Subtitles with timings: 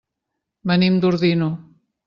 [0.71, 1.53] Venim d'Ordino.